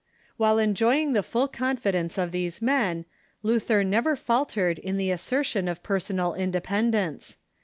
[0.35, 3.05] While enjoying the full confidence of these men,
[3.43, 7.37] Luther never faltered in the assertion of personal inde pendence.